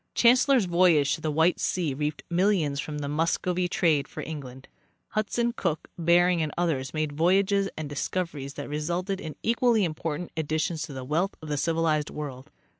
[0.15, 4.67] Chancellor's voyage to the White sea reaped millions from the Muscovy trade for England.
[5.09, 10.31] Hudson, Cook, Bering and others made voyages and discoveries that re sulted in equally important
[10.35, 12.49] additions to the wealth of the civil ized world.